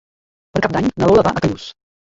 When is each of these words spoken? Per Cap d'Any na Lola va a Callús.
Per 0.55 0.63
Cap 0.67 0.73
d'Any 0.77 0.89
na 1.03 1.13
Lola 1.13 1.27
va 1.31 1.37
a 1.37 1.45
Callús. 1.45 1.73